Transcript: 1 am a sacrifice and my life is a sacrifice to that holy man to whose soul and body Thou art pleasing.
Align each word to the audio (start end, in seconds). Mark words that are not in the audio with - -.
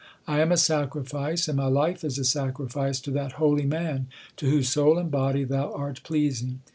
1 0.25 0.39
am 0.39 0.51
a 0.51 0.57
sacrifice 0.57 1.47
and 1.47 1.57
my 1.57 1.67
life 1.67 2.03
is 2.03 2.17
a 2.17 2.25
sacrifice 2.25 2.99
to 2.99 3.11
that 3.11 3.33
holy 3.33 3.67
man 3.67 4.07
to 4.35 4.49
whose 4.49 4.67
soul 4.69 4.97
and 4.97 5.11
body 5.11 5.43
Thou 5.43 5.71
art 5.73 6.01
pleasing. 6.01 6.59